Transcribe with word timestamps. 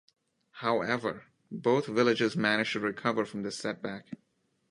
However, 0.61 1.25
both 1.51 1.85
villages 1.85 2.35
managed 2.35 2.71
to 2.73 2.79
recover 2.79 3.23
from 3.23 3.43
this 3.43 3.59
setback. 3.59 4.07